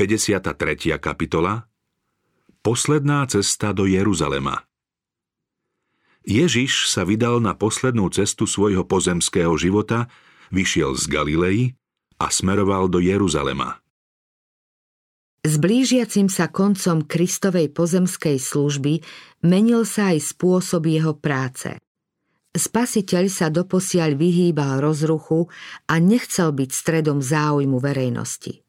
[0.00, 0.96] 53.
[0.96, 1.68] kapitola
[2.64, 4.64] Posledná cesta do Jeruzalema
[6.24, 10.08] Ježiš sa vydal na poslednú cestu svojho pozemského života,
[10.48, 11.60] vyšiel z Galilei
[12.16, 13.84] a smeroval do Jeruzalema.
[15.44, 19.04] S blížiacim sa koncom Kristovej pozemskej služby
[19.44, 21.76] menil sa aj spôsob jeho práce.
[22.56, 25.52] Spasiteľ sa doposiaľ vyhýbal rozruchu
[25.92, 28.64] a nechcel byť stredom záujmu verejnosti.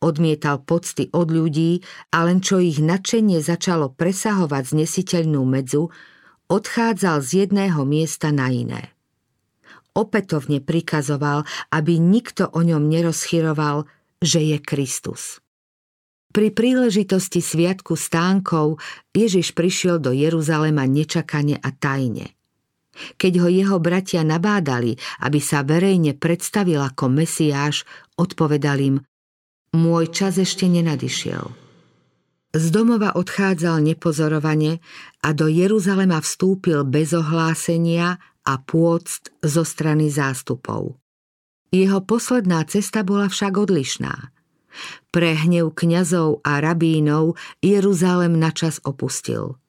[0.00, 5.92] Odmietal pocty od ľudí a len čo ich nadšenie začalo presahovať znesiteľnú medzu,
[6.48, 8.96] odchádzal z jedného miesta na iné.
[9.92, 13.84] Opätovne prikazoval, aby nikto o ňom nerozchyroval,
[14.22, 15.42] že je Kristus.
[16.28, 18.78] Pri príležitosti Sviatku stánkov
[19.16, 22.36] Ježiš prišiel do Jeruzalema nečakane a tajne.
[23.16, 27.86] Keď ho jeho bratia nabádali, aby sa verejne predstavil ako Mesiáš,
[28.18, 28.96] odpovedal im–
[29.72, 31.68] môj čas ešte nenadišiel.
[32.48, 34.80] Z domova odchádzal nepozorovane
[35.20, 38.16] a do Jeruzalema vstúpil bez ohlásenia
[38.48, 40.96] a pôct zo strany zástupov.
[41.68, 44.32] Jeho posledná cesta bola však odlišná.
[45.12, 49.60] Pre hnev kňazov a rabínov Jeruzalem načas opustil.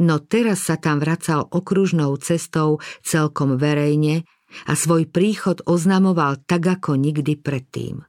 [0.00, 4.24] No teraz sa tam vracal okružnou cestou celkom verejne
[4.64, 8.08] a svoj príchod oznamoval tak ako nikdy predtým.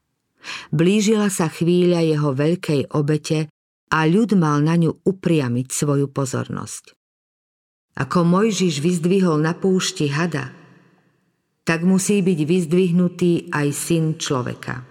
[0.69, 3.49] Blížila sa chvíľa jeho veľkej obete
[3.91, 6.93] a ľud mal na ňu upriamiť svoju pozornosť.
[7.95, 10.51] Ako Mojžiš vyzdvihol na púšti hada,
[11.63, 14.83] tak musí byť vyzdvihnutý aj syn človeka.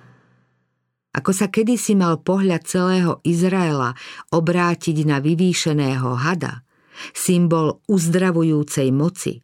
[1.14, 3.94] Ako sa kedysi mal pohľad celého Izraela
[4.34, 6.66] obrátiť na vyvýšeného hada,
[7.14, 9.38] symbol uzdravujúcej moci,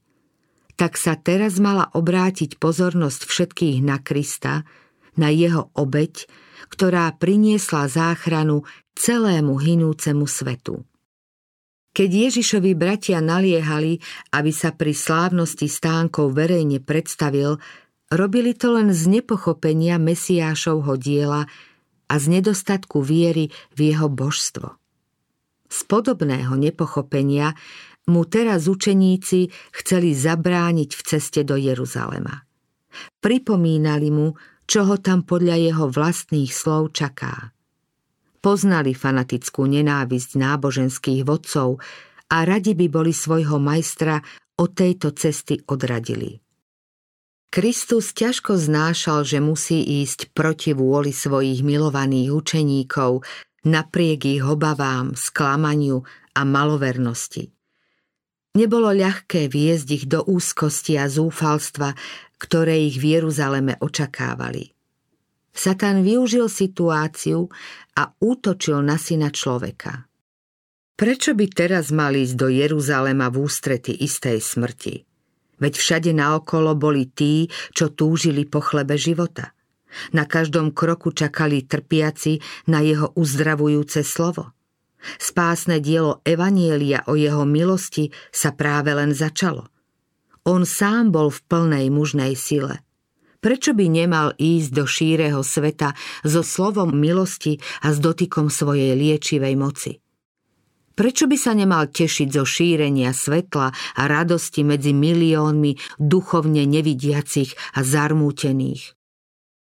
[0.74, 4.64] tak sa teraz mala obrátiť pozornosť všetkých na Krista,
[5.16, 6.26] na jeho obeď,
[6.70, 8.62] ktorá priniesla záchranu
[8.94, 10.84] celému hinúcemu svetu.
[11.90, 13.98] Keď Ježišovi bratia naliehali,
[14.30, 17.58] aby sa pri slávnosti stánkov verejne predstavil,
[18.14, 21.50] robili to len z nepochopenia Mesiášovho diela
[22.06, 24.78] a z nedostatku viery v jeho božstvo.
[25.70, 27.54] Z podobného nepochopenia
[28.10, 32.42] mu teraz učeníci chceli zabrániť v ceste do Jeruzalema.
[33.22, 34.34] Pripomínali mu,
[34.70, 37.50] čo ho tam podľa jeho vlastných slov čaká.
[38.38, 41.82] Poznali fanatickú nenávisť náboženských vodcov
[42.30, 44.22] a radi by boli svojho majstra
[44.62, 46.38] od tejto cesty odradili.
[47.50, 53.26] Kristus ťažko znášal, že musí ísť proti vôli svojich milovaných učeníkov,
[53.66, 56.06] napriek ich obavám, sklamaniu
[56.38, 57.50] a malovernosti.
[58.50, 61.94] Nebolo ľahké viesť ich do úzkosti a zúfalstva,
[62.40, 64.74] ktoré ich v Jeruzaleme očakávali.
[65.54, 67.46] Satan využil situáciu
[67.94, 70.10] a útočil na syna človeka.
[70.98, 74.94] Prečo by teraz mal ísť do Jeruzalema v ústrety istej smrti?
[75.60, 77.46] Veď všade naokolo boli tí,
[77.76, 79.52] čo túžili po chlebe života.
[80.10, 84.54] Na každom kroku čakali trpiaci na jeho uzdravujúce slovo.
[85.16, 89.68] Spásne dielo Evanielia o jeho milosti sa práve len začalo–
[90.48, 92.80] on sám bol v plnej mužnej sile.
[93.40, 99.54] Prečo by nemal ísť do šíreho sveta so slovom milosti a s dotykom svojej liečivej
[99.56, 99.92] moci?
[100.92, 107.80] Prečo by sa nemal tešiť zo šírenia svetla a radosti medzi miliónmi duchovne nevidiacich a
[107.80, 108.99] zarmútených?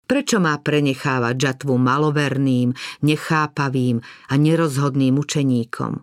[0.09, 2.73] Prečo má prenechávať žatvu maloverným,
[3.05, 6.01] nechápavým a nerozhodným učeníkom?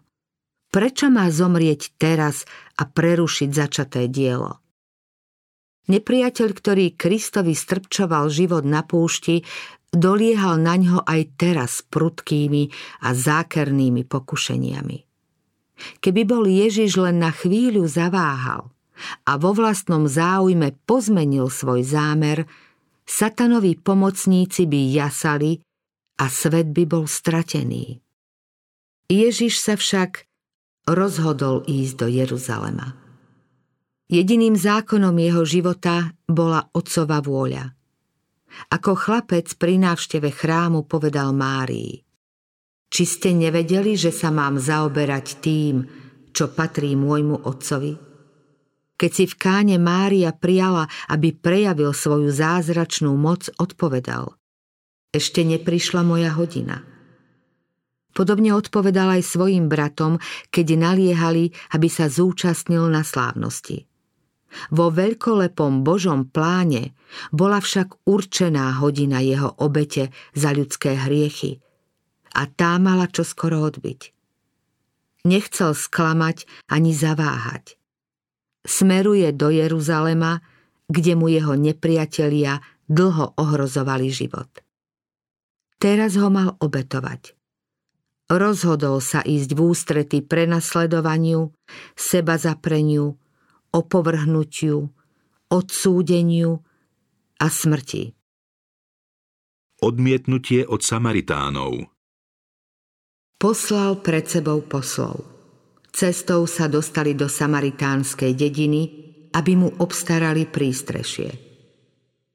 [0.70, 2.46] Prečo má zomrieť teraz
[2.78, 4.62] a prerušiť začaté dielo?
[5.90, 9.42] Nepriateľ, ktorý Kristovi strpčoval život na púšti,
[9.90, 12.70] doliehal na ňo aj teraz prudkými
[13.06, 14.98] a zákernými pokušeniami.
[16.02, 18.70] Keby bol Ježiš len na chvíľu zaváhal
[19.26, 22.48] a vo vlastnom záujme pozmenil svoj zámer,
[23.06, 25.62] satanovi pomocníci by jasali
[26.20, 28.02] a svet by bol stratený.
[29.06, 30.26] Ježiš sa však
[30.90, 32.98] rozhodol ísť do Jeruzalema.
[34.06, 37.74] Jediným zákonom jeho života bola otcova vôľa.
[38.70, 42.06] Ako chlapec pri návšteve chrámu povedal Márii
[42.88, 45.76] Či ste nevedeli, že sa mám zaoberať tým,
[46.32, 48.15] čo patrí môjmu otcovi?
[48.96, 54.36] Keď si v káne Mária prijala, aby prejavil svoju zázračnú moc, odpovedal
[55.12, 56.82] Ešte neprišla moja hodina–
[58.16, 63.84] Podobne odpovedal aj svojim bratom, keď naliehali, aby sa zúčastnil na slávnosti.
[64.72, 66.96] Vo veľkolepom Božom pláne
[67.36, 71.60] bola však určená hodina jeho obete za ľudské hriechy
[72.32, 74.16] a tá mala čo skoro odbiť.
[75.28, 77.76] Nechcel sklamať ani zaváhať.
[78.66, 80.42] Smeruje do Jeruzalema,
[80.90, 82.60] kde mu jeho nepriatelia
[82.90, 84.50] dlho ohrozovali život.
[85.78, 87.38] Teraz ho mal obetovať.
[88.26, 91.54] Rozhodol sa ísť v ústrety prenasledovaniu,
[91.94, 93.14] seba zapreniu,
[93.70, 94.90] opovrhnutiu,
[95.54, 96.58] odsúdeniu
[97.38, 98.18] a smrti.
[99.86, 101.94] Odmietnutie od Samaritánov
[103.38, 105.35] Poslal pred sebou poslov.
[105.96, 108.84] Cestou sa dostali do samaritánskej dediny,
[109.32, 111.32] aby mu obstarali prístrešie.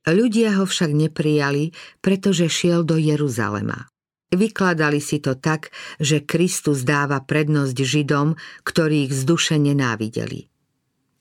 [0.09, 3.85] Ľudia ho však neprijali, pretože šiel do Jeruzalema.
[4.33, 10.49] Vykladali si to tak, že Kristus dáva prednosť Židom, ktorých z duše nenávideli.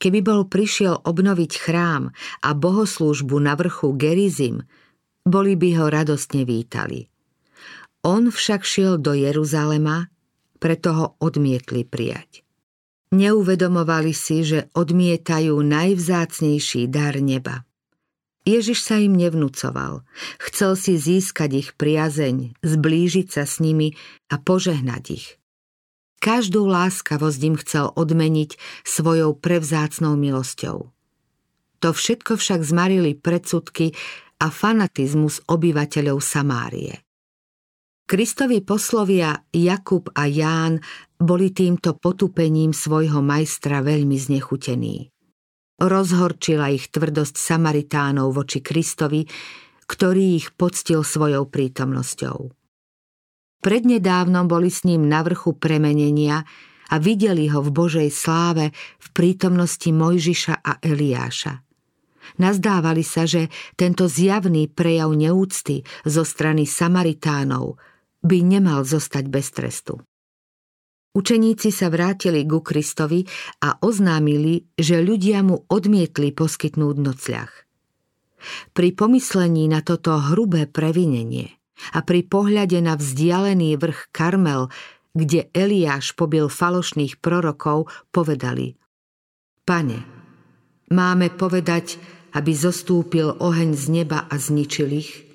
[0.00, 2.08] Keby bol prišiel obnoviť chrám
[2.40, 4.64] a bohoslúžbu na vrchu Gerizim,
[5.28, 7.12] boli by ho radostne vítali.
[8.00, 10.08] On však šiel do Jeruzalema,
[10.60, 12.44] preto ho odmietli prijať.
[13.10, 17.64] Neuvedomovali si, že odmietajú najvzácnejší dar neba–
[18.48, 20.00] Ježiš sa im nevnúcoval.
[20.40, 23.92] Chcel si získať ich priazeň, zblížiť sa s nimi
[24.32, 25.26] a požehnať ich.
[26.20, 30.88] Každú láskavosť im chcel odmeniť svojou prevzácnou milosťou.
[31.80, 33.96] To všetko však zmarili predsudky
[34.40, 37.00] a fanatizmus obyvateľov Samárie.
[38.10, 40.82] Kristovi poslovia Jakub a Ján
[41.14, 45.14] boli týmto potupením svojho majstra veľmi znechutení.
[45.78, 49.30] Rozhorčila ich tvrdosť Samaritánov voči Kristovi,
[49.86, 52.50] ktorý ich poctil svojou prítomnosťou.
[53.62, 56.42] Prednedávnom boli s ním na vrchu premenenia
[56.90, 61.62] a videli ho v Božej sláve v prítomnosti Mojžiša a Eliáša.
[62.42, 67.78] Nazdávali sa, že tento zjavný prejav neúcty zo strany Samaritánov
[68.20, 70.00] by nemal zostať bez trestu.
[71.10, 73.26] Učeníci sa vrátili ku Kristovi
[73.66, 77.50] a oznámili, že ľudia mu odmietli poskytnúť nocľah.
[78.72, 81.50] Pri pomyslení na toto hrubé previnenie
[81.92, 84.70] a pri pohľade na vzdialený vrch Karmel,
[85.10, 88.78] kde Eliáš pobil falošných prorokov, povedali
[89.66, 89.98] Pane,
[90.94, 91.98] máme povedať,
[92.38, 95.10] aby zostúpil oheň z neba a zničil ich–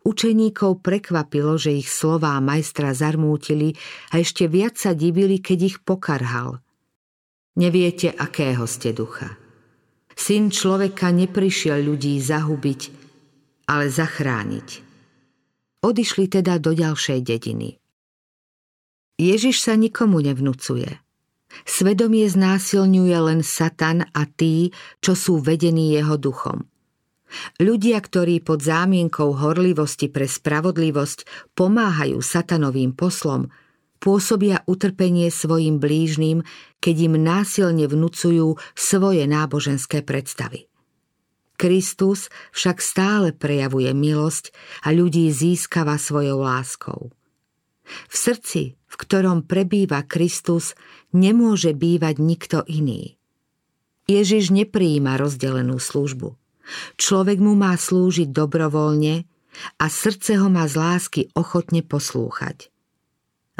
[0.00, 3.76] Učeníkov prekvapilo, že ich slová majstra zarmútili
[4.08, 6.64] a ešte viac sa divili, keď ich pokarhal.
[7.60, 9.36] Neviete, akého ste ducha.
[10.16, 12.80] Syn človeka neprišiel ľudí zahubiť,
[13.68, 14.68] ale zachrániť.
[15.84, 17.76] Odišli teda do ďalšej dediny.
[19.20, 20.96] Ježiš sa nikomu nevnúcuje.
[21.68, 24.72] Svedomie znásilňuje len Satan a tí,
[25.04, 26.69] čo sú vedení jeho duchom.
[27.62, 33.50] Ľudia, ktorí pod zámienkou horlivosti pre spravodlivosť pomáhajú satanovým poslom,
[34.00, 36.42] pôsobia utrpenie svojim blížnym,
[36.80, 40.66] keď im násilne vnúcujú svoje náboženské predstavy.
[41.60, 44.56] Kristus však stále prejavuje milosť
[44.88, 47.12] a ľudí získava svojou láskou.
[47.84, 50.72] V srdci, v ktorom prebýva Kristus,
[51.12, 53.20] nemôže bývať nikto iný.
[54.08, 56.39] Ježiš nepríjima rozdelenú službu.
[56.96, 59.24] Človek mu má slúžiť dobrovoľne
[59.78, 62.70] a srdce ho má z lásky ochotne poslúchať.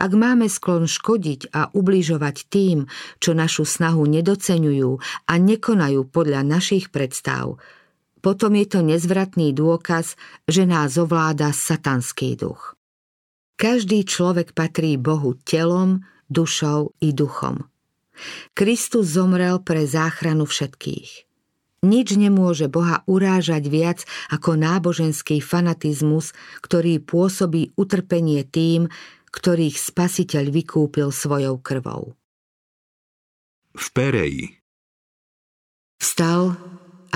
[0.01, 2.89] Ak máme sklon škodiť a ubližovať tým,
[3.21, 4.97] čo našu snahu nedocenujú
[5.29, 7.61] a nekonajú podľa našich predstav,
[8.25, 10.17] potom je to nezvratný dôkaz,
[10.49, 12.77] že nás ovláda satanský duch.
[13.61, 16.01] Každý človek patrí Bohu telom,
[16.33, 17.69] dušou i duchom.
[18.57, 21.30] Kristus zomrel pre záchranu všetkých.
[21.81, 28.93] Nič nemôže Boha urážať viac ako náboženský fanatizmus, ktorý pôsobí utrpenie tým,
[29.33, 32.13] ktorých spasiteľ vykúpil svojou krvou.
[33.73, 34.61] V Pereji
[35.97, 36.53] Vstal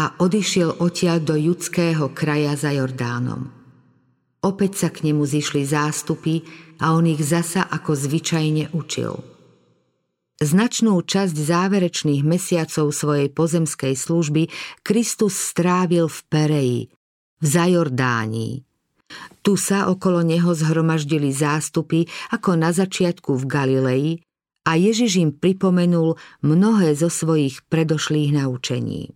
[0.00, 3.52] a odišiel odtiaľ do judského kraja za Jordánom.
[4.40, 6.40] Opäť sa k nemu zišli zástupy
[6.80, 9.21] a on ich zasa ako zvyčajne učil–
[10.42, 14.50] Značnú časť záverečných mesiacov svojej pozemskej služby
[14.82, 16.80] Kristus strávil v Pereji,
[17.38, 18.54] v Zajordánii.
[19.46, 24.08] Tu sa okolo neho zhromaždili zástupy ako na začiatku v Galilei
[24.66, 29.12] a Ježiš im pripomenul mnohé zo svojich predošlých naučení.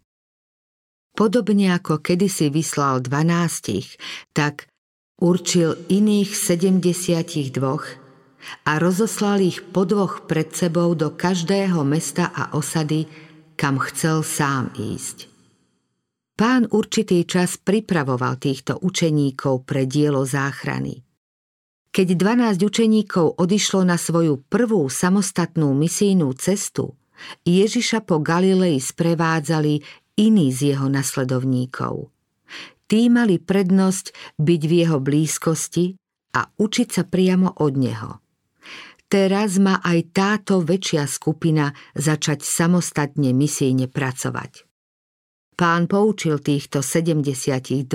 [1.18, 3.98] Podobne ako kedysi vyslal dvanástich,
[4.30, 4.70] tak
[5.18, 8.07] určil iných sedemdesiatich dvoch
[8.66, 13.08] a rozoslal ich po dvoch pred sebou do každého mesta a osady,
[13.58, 15.28] kam chcel sám ísť.
[16.38, 21.02] Pán určitý čas pripravoval týchto učeníkov pre dielo záchrany.
[21.90, 26.94] Keď 12 učeníkov odišlo na svoju prvú samostatnú misijnú cestu,
[27.42, 29.82] Ježiša po Galilei sprevádzali
[30.14, 32.14] iní z jeho nasledovníkov.
[32.86, 35.98] Tí mali prednosť byť v jeho blízkosti
[36.38, 38.22] a učiť sa priamo od neho.
[39.08, 44.68] Teraz má aj táto väčšia skupina začať samostatne misijne pracovať.
[45.58, 47.88] Pán poučil týchto 72,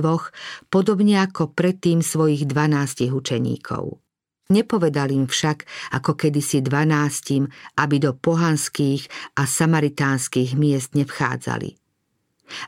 [0.68, 4.04] podobne ako predtým svojich 12 učeníkov.
[4.52, 5.64] Nepovedal im však,
[5.96, 7.48] ako kedysi dvanáctim,
[7.80, 9.08] aby do pohanských
[9.40, 11.80] a samaritánskych miest nevchádzali.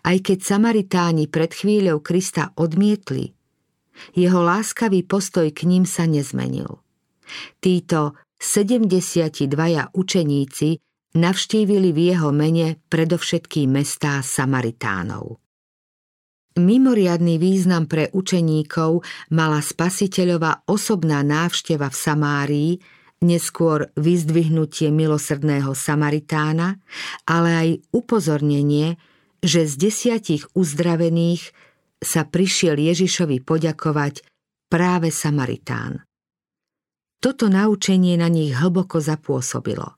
[0.08, 3.36] Aj keď Samaritáni pred chvíľou Krista odmietli,
[4.16, 6.80] jeho láskavý postoj k ním sa nezmenil.
[7.60, 10.70] Títo 72 učeníci
[11.16, 15.40] navštívili v jeho mene predovšetkým mestá Samaritánov.
[16.56, 19.04] Mimoriadný význam pre učeníkov
[19.36, 22.72] mala spasiteľová osobná návšteva v Samárii,
[23.20, 26.80] neskôr vyzdvihnutie milosrdného Samaritána,
[27.28, 28.96] ale aj upozornenie,
[29.44, 31.52] že z desiatich uzdravených
[32.00, 34.24] sa prišiel Ježišovi poďakovať
[34.72, 36.05] práve Samaritán.
[37.26, 39.98] Toto naučenie na nich hlboko zapôsobilo.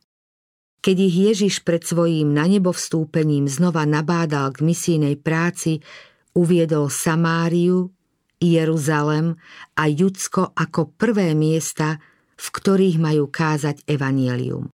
[0.79, 5.83] Keď ich Ježiš pred svojím na nebo vstúpením znova nabádal k misijnej práci,
[6.31, 7.91] uviedol Samáriu,
[8.39, 9.35] Jeruzalem
[9.75, 11.99] a Judsko ako prvé miesta,
[12.39, 14.71] v ktorých majú kázať evanielium.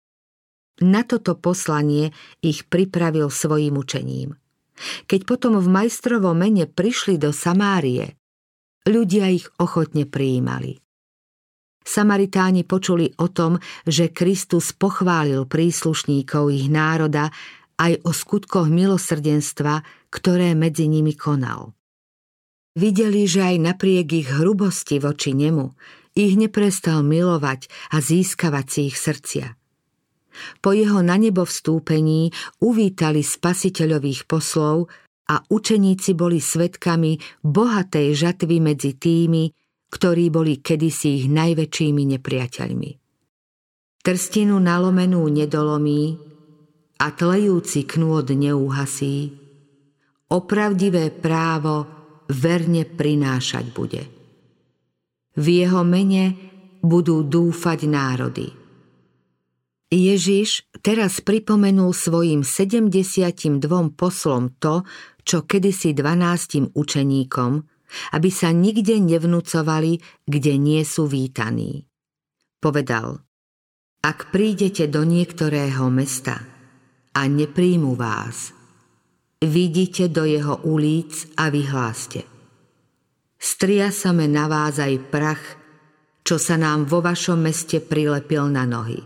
[0.85, 2.12] Na toto poslanie
[2.44, 4.37] ich pripravil svojim učením.
[5.09, 8.12] Keď potom v majstrovo mene prišli do Samárie,
[8.85, 10.82] ľudia ich ochotne prijímali.
[11.82, 17.34] Samaritáni počuli o tom, že Kristus pochválil príslušníkov ich národa
[17.78, 21.74] aj o skutkoch milosrdenstva, ktoré medzi nimi konal.
[22.72, 25.76] Videli, že aj napriek ich hrubosti voči nemu,
[26.16, 29.46] ich neprestal milovať a získavať si ich srdcia.
[30.64, 32.32] Po jeho na nebo vstúpení
[32.64, 34.88] uvítali spasiteľových poslov
[35.28, 39.52] a učeníci boli svetkami bohatej žatvy medzi tými,
[39.92, 42.90] ktorí boli kedysi ich najväčšími nepriateľmi.
[44.00, 46.16] Trstinu nalomenú nedolomí
[46.96, 49.37] a tlejúci knôt neúhasí,
[50.32, 51.87] opravdivé právo
[52.32, 54.02] verne prinášať bude.
[55.37, 56.34] V jeho mene
[56.80, 58.49] budú dúfať národy.
[59.92, 63.61] Ježiš teraz pripomenul svojim 72
[63.92, 64.88] poslom to,
[65.20, 67.52] čo kedysi 12 učeníkom–
[68.12, 71.87] aby sa nikde nevnúcovali, kde nie sú vítaní.
[72.62, 73.22] Povedal,
[74.02, 76.42] ak prídete do niektorého mesta
[77.14, 78.50] a nepríjmu vás,
[79.42, 82.26] vidíte do jeho ulic a vyhláste.
[83.42, 85.42] Stria sa me na vás aj prach,
[86.22, 89.02] čo sa nám vo vašom meste prilepil na nohy.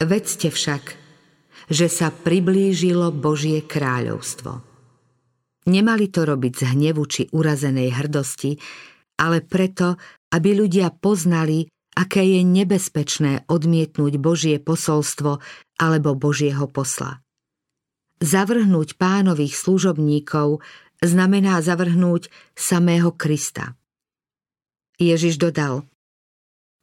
[0.00, 0.96] Vedzte však,
[1.68, 4.69] že sa priblížilo Božie kráľovstvo.
[5.68, 8.56] Nemali to robiť z hnevu či urazenej hrdosti,
[9.20, 10.00] ale preto,
[10.32, 15.42] aby ľudia poznali, aké je nebezpečné odmietnúť Božie posolstvo
[15.76, 17.20] alebo Božieho posla.
[18.20, 20.64] Zavrhnúť pánových služobníkov
[21.00, 23.76] znamená zavrhnúť samého Krista.
[25.00, 25.88] Ježiš dodal,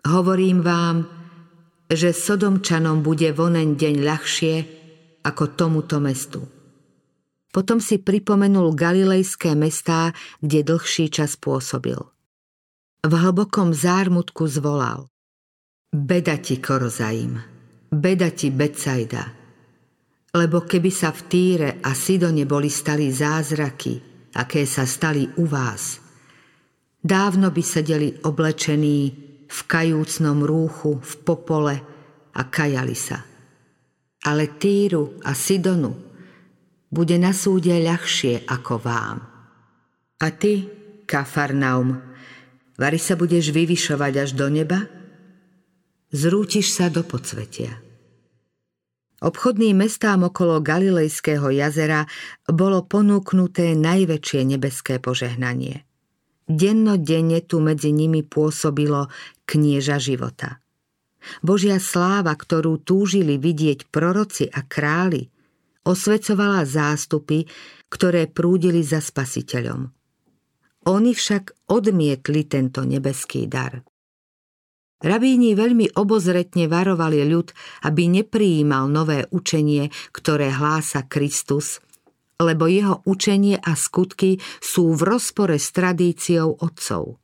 [0.05, 1.05] hovorím vám,
[1.87, 4.55] že Sodomčanom bude vonen deň ľahšie
[5.21, 6.56] ako tomuto mestu.
[7.51, 10.11] Potom si pripomenul galilejské mestá,
[10.43, 11.97] kde dlhší čas pôsobil.
[13.07, 15.07] V hlbokom zármutku zvolal.
[15.87, 17.39] Beda ti, Korozaim,
[17.87, 19.23] beda ti, Becajda,
[20.35, 23.95] lebo keby sa v Týre a Sidone boli stali zázraky,
[24.35, 26.03] aké sa stali u vás,
[26.99, 28.99] dávno by sedeli oblečení
[29.47, 31.75] v kajúcnom rúchu, v popole
[32.35, 33.23] a kajali sa.
[34.27, 36.06] Ale Týru a Sidonu
[36.87, 39.17] bude na súde ľahšie ako vám.
[40.17, 40.65] A ty,
[41.05, 41.99] Kafarnaum,
[42.79, 44.87] vari sa budeš vyvyšovať až do neba?
[46.09, 47.83] Zrútiš sa do podsvetia.
[49.17, 52.05] Obchodným mestám okolo Galilejského jazera
[52.45, 55.83] bolo ponúknuté najväčšie nebeské požehnanie.
[56.47, 59.09] Dennodenne tu medzi nimi pôsobilo
[59.49, 60.61] knieža života.
[61.43, 65.27] Božia sláva, ktorú túžili vidieť proroci a králi,
[65.87, 67.47] osvecovala zástupy,
[67.87, 69.87] ktoré prúdili za spasiteľom.
[70.87, 73.83] Oni však odmietli tento nebeský dar.
[74.97, 77.53] Rabíni veľmi obozretne varovali ľud,
[77.85, 81.77] aby neprijímal nové učenie, ktoré hlása Kristus,
[82.41, 87.21] lebo jeho učenie a skutky sú v rozpore s tradíciou otcov.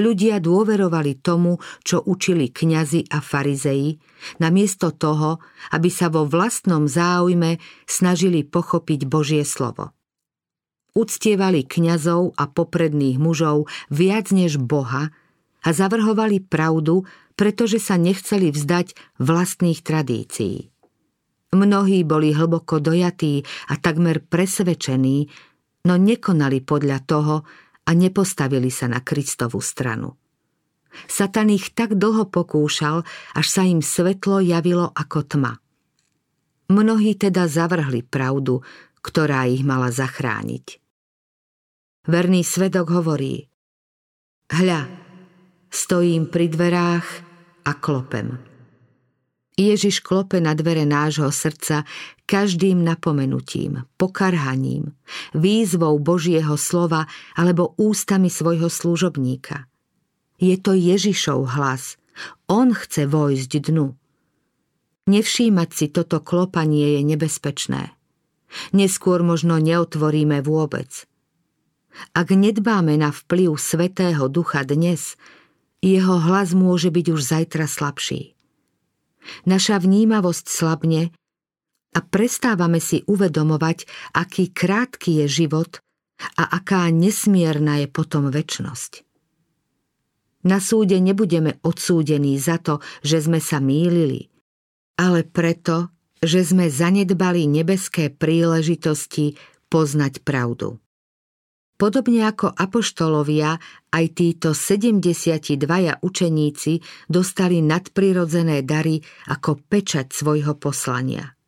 [0.00, 4.00] Ľudia dôverovali tomu, čo učili kňazi a farizei,
[4.40, 5.44] namiesto toho,
[5.76, 9.92] aby sa vo vlastnom záujme snažili pochopiť Božie slovo.
[10.96, 15.12] Uctievali kňazov a popredných mužov viac než Boha
[15.60, 17.04] a zavrhovali pravdu,
[17.36, 20.72] pretože sa nechceli vzdať vlastných tradícií.
[21.52, 25.28] Mnohí boli hlboko dojatí a takmer presvedčení,
[25.84, 27.34] no nekonali podľa toho
[27.90, 30.14] a nepostavili sa na Kristovú stranu.
[31.10, 33.02] Satan ich tak dlho pokúšal,
[33.34, 35.58] až sa im svetlo javilo ako tma.
[36.70, 38.62] Mnohí teda zavrhli pravdu,
[39.02, 40.78] ktorá ich mala zachrániť.
[42.06, 43.50] Verný svedok hovorí
[44.50, 44.86] Hľa,
[45.70, 47.06] stojím pri dverách
[47.66, 48.38] a klopem.
[49.54, 51.84] Ježiš klope na dvere nášho srdca
[52.30, 54.94] každým napomenutím, pokarhaním,
[55.34, 59.66] výzvou Božieho slova alebo ústami svojho služobníka.
[60.38, 61.98] Je to Ježišov hlas.
[62.46, 63.98] On chce vojsť dnu.
[65.10, 67.90] Nevšímať si toto klopanie je nebezpečné.
[68.70, 71.10] Neskôr možno neotvoríme vôbec.
[72.14, 75.18] Ak nedbáme na vplyv Svetého Ducha dnes,
[75.82, 78.38] jeho hlas môže byť už zajtra slabší
[79.44, 81.12] naša vnímavosť slabne
[81.90, 85.82] a prestávame si uvedomovať, aký krátky je život
[86.38, 89.02] a aká nesmierna je potom väčnosť.
[90.40, 94.32] Na súde nebudeme odsúdení za to, že sme sa mýlili,
[94.96, 99.36] ale preto, že sme zanedbali nebeské príležitosti
[99.68, 100.80] poznať pravdu.
[101.80, 103.56] Podobne ako apoštolovia,
[103.88, 105.64] aj títo 72
[106.04, 106.72] učeníci
[107.08, 109.00] dostali nadprirodzené dary
[109.32, 111.39] ako pečať svojho poslania.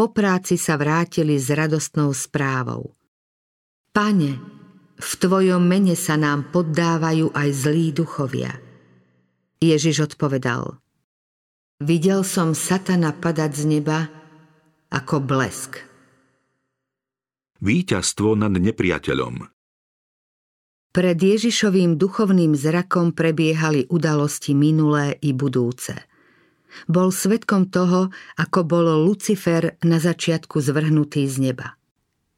[0.00, 2.96] Po práci sa vrátili s radostnou správou.
[3.92, 4.32] Pane,
[4.96, 8.56] v Tvojom mene sa nám poddávajú aj zlí duchovia.
[9.60, 10.80] Ježiš odpovedal,
[11.84, 14.08] videl som satana padať z neba
[14.88, 15.84] ako blesk
[17.60, 19.44] víťazstvo nad nepriateľom.
[20.90, 26.09] Pred Ježišovým duchovným zrakom prebiehali udalosti minulé i budúce.
[26.86, 31.80] Bol svetkom toho, ako bol Lucifer na začiatku zvrhnutý z neba.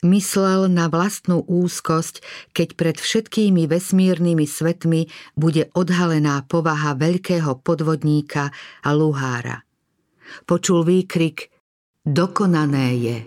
[0.03, 5.07] Myslel na vlastnú úzkosť, keď pred všetkými vesmírnymi svetmi
[5.39, 8.51] bude odhalená povaha veľkého podvodníka
[8.83, 9.63] a luhára.
[10.43, 11.55] Počul výkrik
[12.03, 13.19] Dokonané je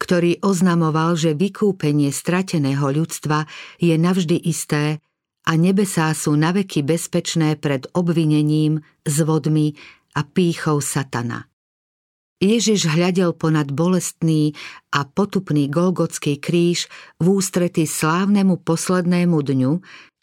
[0.00, 3.44] ktorý oznamoval, že vykúpenie strateného ľudstva
[3.78, 4.98] je navždy isté
[5.44, 9.76] a nebesá sú naveky bezpečné pred obvinením, zvodmi
[10.14, 11.50] a pýchou satana.
[12.40, 14.56] Ježiš hľadel ponad bolestný
[14.96, 16.88] a potupný Golgotský kríž
[17.20, 19.72] v ústrety slávnemu poslednému dňu,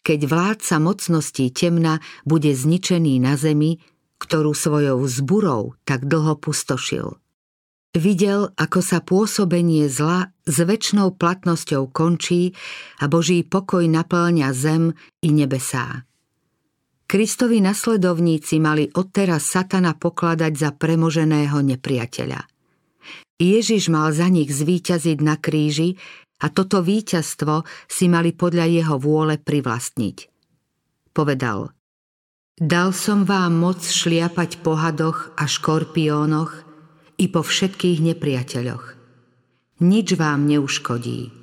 [0.02, 3.78] keď vládca mocností temna bude zničený na zemi,
[4.18, 7.14] ktorú svojou zburou tak dlho pustošil.
[7.94, 12.52] Videl, ako sa pôsobenie zla s väčšnou platnosťou končí
[12.98, 16.07] a Boží pokoj naplňa zem i nebesá.
[17.08, 22.44] Kristovi nasledovníci mali odteraz satana pokladať za premoženého nepriateľa.
[23.40, 25.96] Ježiš mal za nich zvíťaziť na kríži
[26.44, 30.28] a toto víťazstvo si mali podľa jeho vôle privlastniť.
[31.16, 31.72] Povedal,
[32.60, 36.60] dal som vám moc šliapať po hadoch a škorpiónoch
[37.16, 38.84] i po všetkých nepriateľoch.
[39.80, 41.37] Nič vám neuškodí.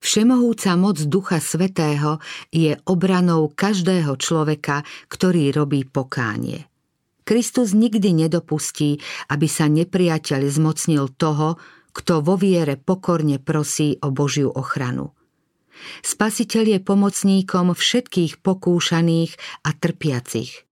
[0.00, 2.20] Všemohúca moc Ducha Svetého
[2.52, 6.68] je obranou každého človeka, ktorý robí pokánie.
[7.26, 11.58] Kristus nikdy nedopustí, aby sa nepriateľ zmocnil toho,
[11.90, 15.16] kto vo viere pokorne prosí o Božiu ochranu.
[16.04, 19.32] Spasiteľ je pomocníkom všetkých pokúšaných
[19.66, 20.64] a trpiacich.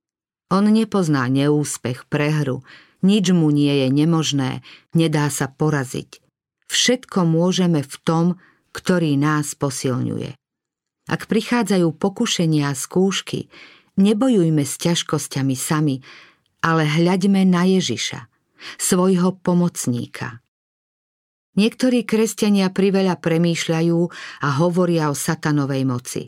[0.53, 2.63] On nepozná neúspech, prehru,
[3.05, 4.65] nič mu nie je nemožné,
[4.97, 6.25] nedá sa poraziť.
[6.71, 8.25] Všetko môžeme v tom,
[8.75, 10.35] ktorý nás posilňuje.
[11.07, 13.47] Ak prichádzajú pokušenia a skúšky,
[13.95, 16.03] nebojujme s ťažkosťami sami,
[16.59, 18.27] ale hľaďme na Ježiša,
[18.81, 20.43] svojho pomocníka.
[21.55, 24.01] Niektorí kresťania priveľa premýšľajú
[24.43, 26.23] a hovoria o satanovej moci.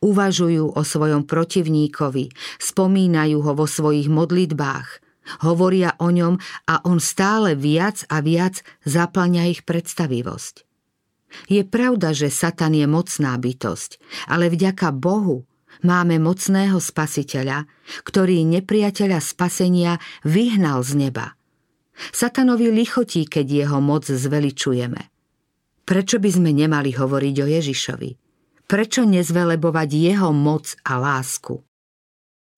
[0.00, 4.88] Uvažujú o svojom protivníkovi, spomínajú ho vo svojich modlitbách–
[5.42, 6.38] Hovoria o ňom
[6.70, 10.65] a on stále viac a viac zaplňa ich predstavivosť.
[11.46, 15.44] Je pravda, že Satan je mocná bytosť, ale vďaka Bohu
[15.84, 17.68] máme mocného spasiteľa,
[18.06, 21.36] ktorý nepriateľa spasenia vyhnal z neba.
[22.12, 25.02] Satanovi lichotí, keď jeho moc zveličujeme.
[25.86, 28.10] Prečo by sme nemali hovoriť o Ježišovi?
[28.66, 31.62] Prečo nezvelebovať jeho moc a lásku?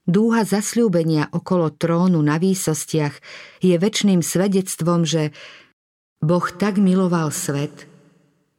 [0.08, 3.20] Dúha zasľúbenia okolo trónu na výsostiach
[3.60, 5.36] je väčšným svedectvom, že
[6.24, 7.84] Boh tak miloval svet,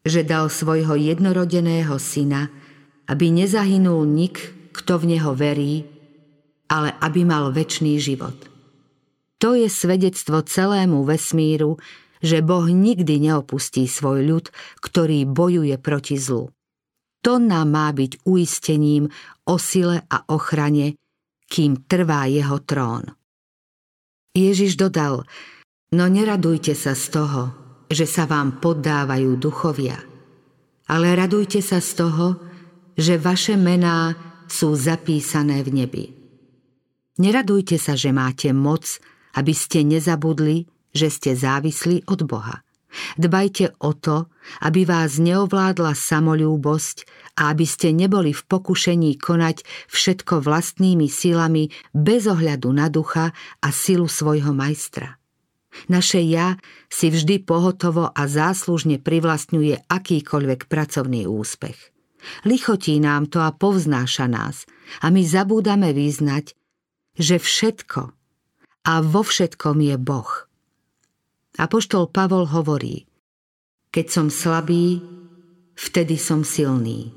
[0.05, 2.47] že dal svojho jednorodeného syna,
[3.09, 4.39] aby nezahynul nik,
[4.71, 5.83] kto v neho verí,
[6.69, 8.37] ale aby mal väčší život.
[9.39, 11.79] To je svedectvo celému vesmíru,
[12.19, 14.45] že Boh nikdy neopustí svoj ľud,
[14.83, 16.51] ktorý bojuje proti zlu.
[17.23, 19.11] To nám má byť uistením
[19.47, 20.95] o sile a ochrane,
[21.47, 23.11] kým trvá jeho trón.
[24.35, 25.27] Ježiš dodal,
[25.91, 27.41] no neradujte sa z toho,
[27.89, 29.97] že sa vám poddávajú duchovia,
[30.85, 32.27] ale radujte sa z toho,
[32.93, 34.13] že vaše mená
[34.45, 36.05] sú zapísané v nebi.
[37.19, 39.01] Neradujte sa, že máte moc,
[39.35, 42.63] aby ste nezabudli, že ste závislí od Boha.
[43.21, 44.33] Dbajte o to,
[44.65, 47.05] aby vás neovládla samolúbosť
[47.37, 49.61] a aby ste neboli v pokušení konať
[49.93, 53.29] všetko vlastnými silami bez ohľadu na ducha
[53.61, 55.18] a silu svojho majstra.
[55.87, 56.57] Naše ja
[56.89, 61.77] si vždy pohotovo a záslužne privlastňuje akýkoľvek pracovný úspech.
[62.43, 64.67] Lichotí nám to a povznáša nás
[64.99, 66.57] a my zabúdame význať,
[67.15, 68.01] že všetko
[68.85, 70.31] a vo všetkom je Boh–
[71.59, 73.03] Apoštol Pavol hovorí,
[73.91, 75.03] keď som slabý,
[75.75, 77.11] vtedy som silný.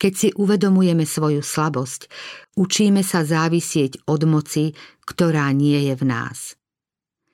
[0.00, 2.10] Keď si uvedomujeme svoju slabosť,
[2.58, 4.74] učíme sa závisieť od moci,
[5.06, 6.58] ktorá nie je v nás.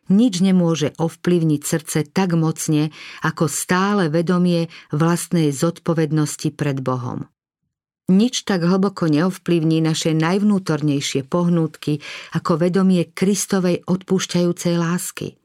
[0.06, 2.94] Nič nemôže ovplyvniť srdce tak mocne,
[3.26, 7.26] ako stále vedomie vlastnej zodpovednosti pred Bohom.
[8.06, 11.98] Nič tak hlboko neovplyvní naše najvnútornejšie pohnútky
[12.38, 15.28] ako vedomie Kristovej odpúšťajúcej lásky–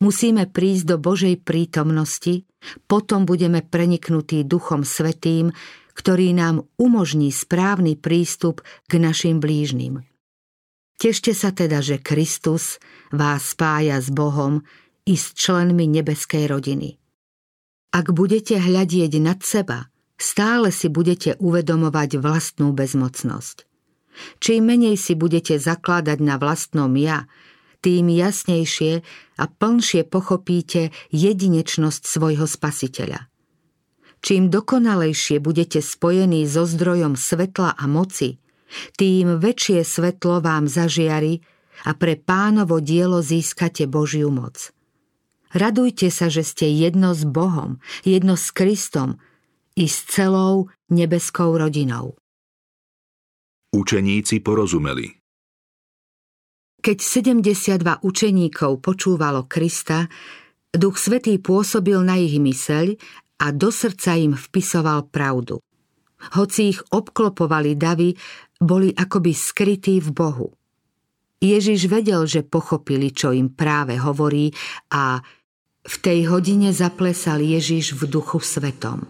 [0.00, 2.44] Musíme prísť do Božej prítomnosti,
[2.84, 5.56] potom budeme preniknutí Duchom Svetým,
[5.96, 10.04] ktorý nám umožní správny prístup k našim blížnym.
[11.00, 12.76] Tešte sa teda, že Kristus
[13.08, 14.60] vás spája s Bohom
[15.08, 17.00] i s členmi nebeskej rodiny.
[17.96, 19.88] Ak budete hľadieť nad seba,
[20.20, 23.64] stále si budete uvedomovať vlastnú bezmocnosť.
[24.44, 27.24] Čím menej si budete zakladať na vlastnom ja,
[27.80, 29.00] tým jasnejšie
[29.40, 33.32] a plnšie pochopíte jedinečnosť svojho spasiteľa.
[34.20, 38.36] Čím dokonalejšie budete spojení so zdrojom svetla a moci,
[38.96, 41.40] tým väčšie svetlo vám zažiari
[41.88, 44.72] a pre pánovo dielo získate Božiu moc.
[45.50, 49.18] Radujte sa, že ste jedno s Bohom, jedno s Kristom
[49.74, 52.14] i s celou nebeskou rodinou.
[53.74, 55.14] Učeníci porozumeli–
[56.80, 56.96] keď
[57.76, 60.08] 72 učeníkov počúvalo Krista,
[60.72, 62.96] Duch Svetý pôsobil na ich myseľ
[63.36, 65.60] a do srdca im vpisoval pravdu.
[66.36, 68.12] Hoci ich obklopovali davy,
[68.60, 70.48] boli akoby skrytí v Bohu.
[71.40, 74.52] Ježiš vedel, že pochopili, čo im práve hovorí
[74.92, 75.24] a
[75.80, 79.08] v tej hodine zaplesal Ježiš v duchu svetom.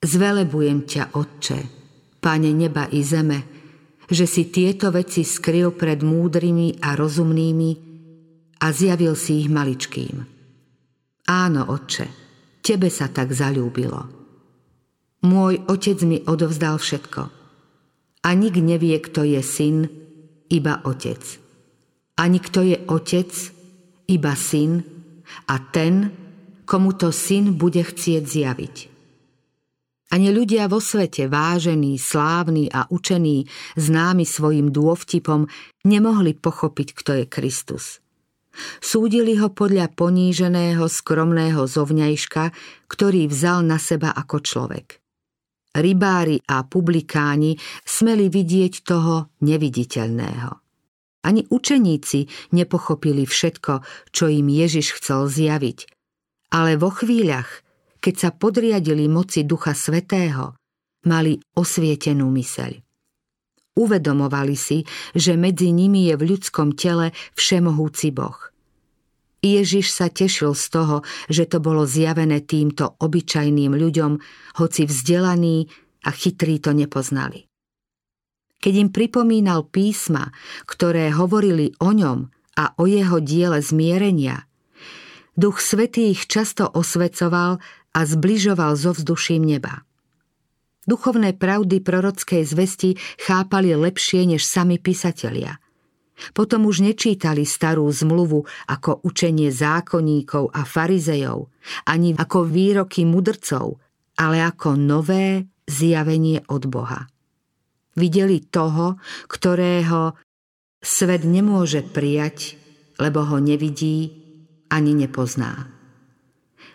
[0.00, 1.78] Zvelebujem ťa, Otče,
[2.18, 3.38] Pane neba i zeme,
[4.10, 7.70] že si tieto veci skryl pred múdrymi a rozumnými
[8.58, 10.16] a zjavil si ich maličkým.
[11.28, 12.06] Áno, Otče,
[12.64, 14.27] tebe sa tak zalúbilo.
[15.26, 17.22] Môj otec mi odovzdal všetko.
[18.22, 19.90] A nik nevie, kto je syn,
[20.46, 21.22] iba otec.
[22.18, 23.30] Ani kto je otec,
[24.10, 24.82] iba syn
[25.50, 26.10] a ten,
[26.66, 28.76] komu to syn bude chcieť zjaviť.
[30.08, 33.44] Ani ľudia vo svete, vážení, slávni a učení,
[33.76, 35.44] známi svojim dôvtipom,
[35.84, 38.00] nemohli pochopiť, kto je Kristus.
[38.80, 42.50] Súdili ho podľa poníženého, skromného zovňajška,
[42.88, 45.04] ktorý vzal na seba ako človek.
[45.74, 50.50] Rybári a publikáni smeli vidieť toho neviditeľného.
[51.28, 55.78] Ani učeníci nepochopili všetko, čo im Ježiš chcel zjaviť.
[56.54, 57.66] Ale vo chvíľach,
[58.00, 60.56] keď sa podriadili moci Ducha Svetého,
[61.04, 62.72] mali osvietenú myseľ.
[63.78, 64.82] Uvedomovali si,
[65.14, 68.38] že medzi nimi je v ľudskom tele všemohúci Boh.
[69.38, 70.96] Ježiš sa tešil z toho,
[71.30, 74.12] že to bolo zjavené týmto obyčajným ľuďom,
[74.58, 75.70] hoci vzdelaní
[76.02, 77.46] a chytrí to nepoznali.
[78.58, 80.34] Keď im pripomínal písma,
[80.66, 82.26] ktoré hovorili o ňom
[82.58, 84.48] a o jeho diele zmierenia,
[85.38, 87.62] Duch Svetý ich často osvecoval
[87.94, 89.86] a zbližoval so vzduším neba.
[90.90, 95.62] Duchovné pravdy prorockej zvesti chápali lepšie než sami písatelia.
[96.34, 101.50] Potom už nečítali starú zmluvu ako učenie zákonníkov a farizejov,
[101.86, 103.78] ani ako výroky mudrcov,
[104.18, 107.06] ale ako nové zjavenie od Boha.
[107.98, 110.14] Videli toho, ktorého
[110.78, 112.54] svet nemôže prijať,
[113.02, 114.14] lebo ho nevidí
[114.70, 115.66] ani nepozná.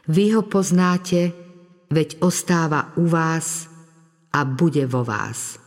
[0.08, 1.32] Vy ho poznáte,
[1.88, 3.72] veď ostáva u vás
[4.36, 5.63] a bude vo vás.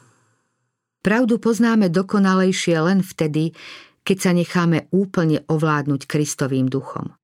[1.07, 3.55] Pravdu poznáme dokonalejšie len vtedy,
[4.03, 7.14] keď sa necháme úplne ovládnuť Kristovým duchom.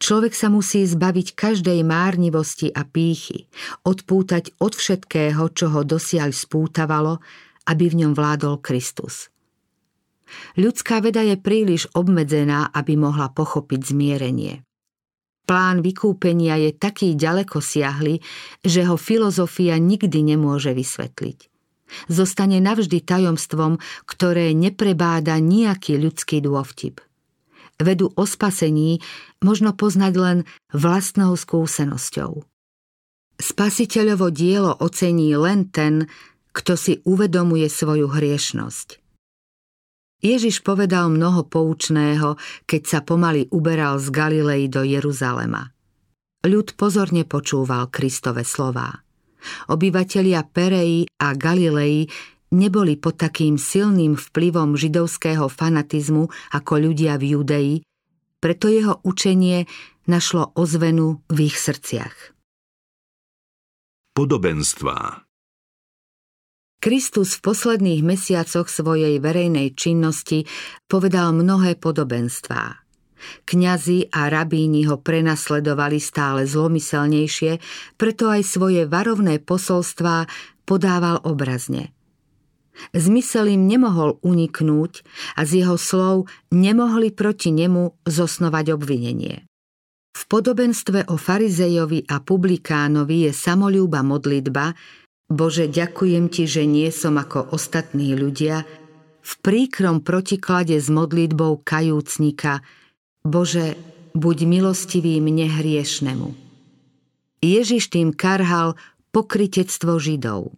[0.00, 3.52] Človek sa musí zbaviť každej márnivosti a pýchy,
[3.84, 7.20] odpútať od všetkého, čo ho dosiaľ spútavalo,
[7.68, 9.28] aby v ňom vládol Kristus.
[10.56, 14.64] Ľudská veda je príliš obmedzená, aby mohla pochopiť zmierenie.
[15.44, 18.24] Plán vykúpenia je taký ďaleko siahly,
[18.64, 21.55] že ho filozofia nikdy nemôže vysvetliť.
[22.10, 27.00] Zostane navždy tajomstvom, ktoré neprebáda nejaký ľudský dôvtip
[27.80, 29.04] vedu o spasení
[29.44, 30.38] možno poznať len
[30.72, 32.44] vlastnou skúsenosťou.
[33.36, 36.08] Spasiteľovo dielo ocení len ten,
[36.56, 39.04] kto si uvedomuje svoju hriešnosť.
[40.24, 45.68] Ježiš povedal mnoho poučného, keď sa pomaly uberal z Galilei do Jeruzalema.
[46.48, 49.05] Ľud pozorne počúval Kristove slová.
[49.68, 52.06] Obyvatelia Perei a Galilei
[52.54, 57.70] neboli pod takým silným vplyvom židovského fanatizmu ako ľudia v Judei,
[58.38, 59.66] preto jeho učenie
[60.06, 62.36] našlo ozvenu v ich srdciach.
[64.14, 65.26] Podobenstvá
[66.78, 70.46] Kristus v posledných mesiacoch svojej verejnej činnosti
[70.86, 72.85] povedal mnohé podobenstvá.
[73.48, 77.58] Kňazi a rabíni ho prenasledovali stále zlomyselnejšie,
[77.96, 80.28] preto aj svoje varovné posolstvá
[80.64, 81.90] podával obrazne–
[82.92, 85.00] Zmysel im nemohol uniknúť
[85.36, 89.48] a z jeho slov nemohli proti nemu zosnovať obvinenie.
[90.16, 94.72] V podobenstve o farizejovi a publikánovi je samolúba modlitba
[95.26, 98.62] Bože, ďakujem ti, že nie som ako ostatní ľudia,
[99.26, 102.62] v príkrom protiklade s modlitbou kajúcnika
[103.26, 103.74] Bože,
[104.14, 106.28] buď milostivý mne hriešnemu.
[107.42, 108.78] Ježiš tým karhal
[109.12, 110.54] pokritectvo Židov.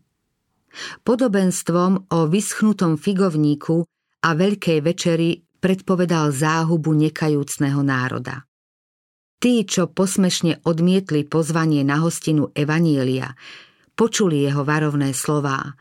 [1.03, 3.83] Podobenstvom o vyschnutom figovníku
[4.23, 8.47] a Veľkej večeri predpovedal záhubu nekajúcného národa.
[9.39, 13.35] Tí, čo posmešne odmietli pozvanie na hostinu Evanília,
[13.95, 15.75] počuli jeho varovné slová.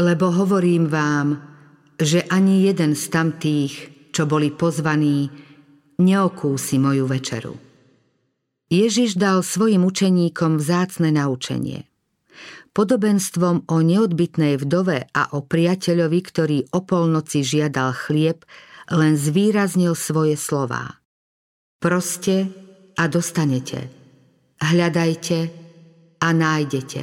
[0.00, 1.36] Lebo hovorím vám,
[2.00, 3.72] že ani jeden z tamtých,
[4.12, 5.28] čo boli pozvaní,
[6.02, 7.54] neokúsi moju večeru.
[8.68, 11.86] Ježiš dal svojim učeníkom vzácne naučenie–
[12.72, 18.48] podobenstvom o neodbitnej vdove a o priateľovi, ktorý o polnoci žiadal chlieb,
[18.88, 21.00] len zvýraznil svoje slová.
[21.78, 22.48] Proste
[22.96, 23.88] a dostanete.
[24.58, 25.38] Hľadajte
[26.20, 27.02] a nájdete.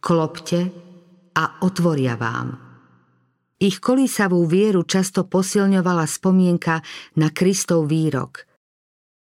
[0.00, 0.60] Klopte
[1.36, 2.69] a otvoria vám.
[3.60, 6.80] Ich kolísavú vieru často posilňovala spomienka
[7.20, 8.48] na Kristov výrok.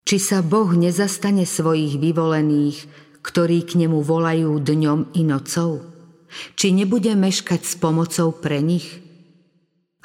[0.07, 2.77] Či sa Boh nezastane svojich vyvolených,
[3.19, 5.83] ktorí k nemu volajú dňom i nocou?
[6.55, 9.03] Či nebude meškať s pomocou pre nich?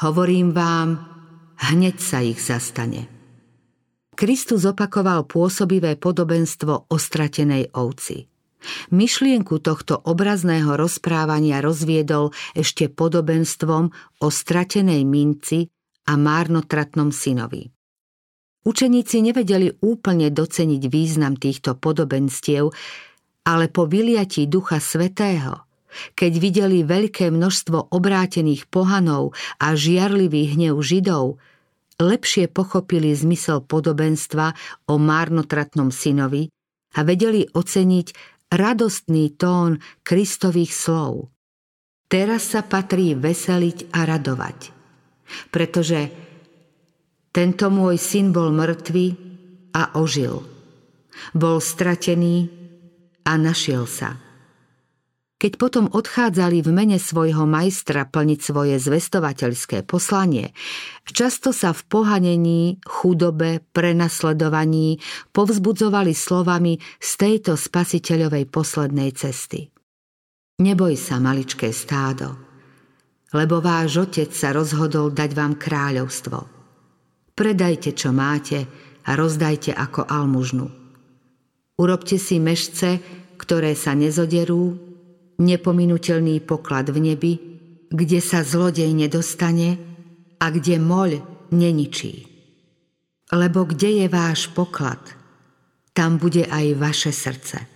[0.02, 0.98] Hovorím vám,
[1.70, 3.06] hneď sa ich zastane.
[4.18, 8.33] Kristus opakoval pôsobivé podobenstvo o stratenej ovci.
[8.90, 13.84] Myšlienku tohto obrazného rozprávania rozviedol ešte podobenstvom
[14.20, 15.68] o stratenej minci
[16.08, 17.70] a márnotratnom synovi.
[18.64, 22.72] Učeníci nevedeli úplne doceniť význam týchto podobenstiev,
[23.44, 25.68] ale po vyliatí Ducha Svetého,
[26.16, 31.36] keď videli veľké množstvo obrátených pohanov a žiarlivý hnev Židov,
[32.00, 34.56] lepšie pochopili zmysel podobenstva
[34.90, 36.50] o márnotratnom synovi
[36.94, 41.30] a vedeli oceniť radostný tón Kristových slov.
[42.08, 44.58] Teraz sa patrí veseliť a radovať,
[45.50, 46.12] pretože
[47.34, 49.06] tento môj syn bol mŕtvý
[49.74, 50.46] a ožil.
[51.34, 52.46] Bol stratený
[53.26, 54.23] a našiel sa.
[55.44, 60.56] Keď potom odchádzali v mene svojho majstra plniť svoje zvestovateľské poslanie,
[61.04, 65.04] často sa v pohanení, chudobe, prenasledovaní
[65.36, 69.68] povzbudzovali slovami z tejto spasiteľovej poslednej cesty.
[70.64, 72.40] Neboj sa, maličké stádo,
[73.36, 76.38] lebo váš otec sa rozhodol dať vám kráľovstvo–
[77.34, 78.62] Predajte, čo máte
[79.10, 80.70] a rozdajte ako almužnu.
[81.74, 83.02] Urobte si mešce,
[83.34, 84.78] ktoré sa nezoderú,
[85.38, 87.32] nepominutelný poklad v nebi,
[87.90, 89.78] kde sa zlodej nedostane
[90.38, 91.10] a kde moľ
[91.54, 92.26] neničí.
[93.34, 95.00] Lebo kde je váš poklad,
[95.94, 97.73] tam bude aj vaše srdce.